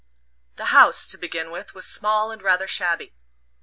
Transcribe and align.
The 0.55 0.73
house, 0.73 1.05
to 1.05 1.17
begin 1.19 1.51
with, 1.51 1.75
was 1.75 1.85
small 1.85 2.31
and 2.31 2.41
rather 2.41 2.67
shabby. 2.67 3.13